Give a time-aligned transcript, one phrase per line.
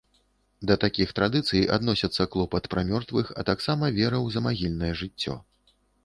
[0.69, 5.37] Да такіх традыцый адносяцца клопат пра мёртвых, а таксама вера ў замагільнае жыццё.